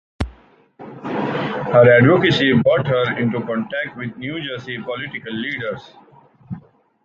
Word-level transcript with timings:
Her 0.79 1.97
advocacy 1.99 2.53
work 2.53 2.63
brought 2.63 2.87
her 2.87 3.19
into 3.19 3.39
contact 3.45 3.95
with 3.95 4.17
New 4.17 4.41
Jersey 4.43 4.81
political 4.81 5.31
leaders. 5.31 5.93